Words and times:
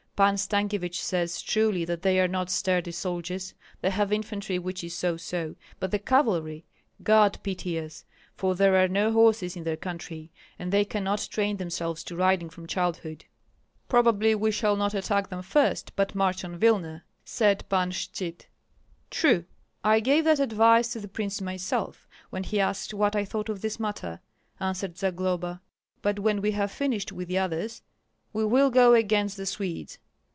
Pan 0.17 0.35
Stankyevich 0.35 1.01
says 1.01 1.41
truly 1.41 1.83
that 1.83 2.03
they 2.03 2.19
are 2.19 2.27
not 2.27 2.51
sturdy 2.51 2.91
soldiers. 2.91 3.55
They 3.81 3.89
have 3.89 4.13
infantry 4.13 4.59
which 4.59 4.83
is 4.83 4.93
so 4.93 5.17
so; 5.17 5.55
but 5.79 5.89
the 5.89 5.97
cavalry 5.97 6.63
God 7.01 7.39
pity 7.41 7.79
us! 7.79 8.05
for 8.35 8.53
there 8.53 8.75
are 8.75 8.87
no 8.87 9.11
horses 9.11 9.55
in 9.55 9.63
their 9.63 9.75
country, 9.77 10.31
and 10.59 10.71
they 10.71 10.85
cannot 10.85 11.27
train 11.31 11.57
themselves 11.57 12.03
to 12.03 12.15
riding 12.15 12.51
from 12.51 12.67
childhood." 12.67 13.25
"Probably 13.89 14.35
we 14.35 14.51
shall 14.51 14.75
not 14.75 14.93
attack 14.93 15.29
them 15.29 15.41
first, 15.41 15.95
but 15.95 16.13
march 16.13 16.45
on 16.45 16.55
Vilna," 16.55 17.03
said 17.25 17.67
Pan 17.67 17.89
Shchyt. 17.89 18.45
"True, 19.09 19.45
I 19.83 19.99
gave 19.99 20.25
that 20.25 20.39
advice 20.39 20.89
to 20.93 20.99
the 20.99 21.07
prince 21.07 21.41
myself, 21.41 22.07
when 22.29 22.43
he 22.43 22.59
asked 22.59 22.93
what 22.93 23.15
I 23.15 23.25
thought 23.25 23.49
of 23.49 23.63
this 23.63 23.79
matter," 23.79 24.19
answered 24.59 24.99
Zagloba. 24.99 25.63
"But 26.03 26.19
when 26.19 26.41
we 26.43 26.51
have 26.51 26.71
finished 26.71 27.11
with 27.11 27.27
the 27.27 27.39
others, 27.39 27.81
we 28.33 28.45
will 28.45 28.69
go 28.69 28.93
against 28.93 29.35
the 29.35 29.47
Swedes. 29.47 29.97